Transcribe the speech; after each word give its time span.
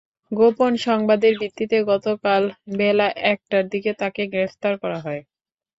গোপন 0.31 0.71
সংবাদের 0.85 1.33
ভিত্তিতে 1.41 1.77
গতকাল 1.87 2.43
বেলা 2.77 3.07
একটার 3.31 3.63
দিকে 3.69 3.91
তাঁকে 3.93 4.23
গ্রেপ্তার 4.27 4.73
করা 4.83 4.99
হয়। 4.99 5.21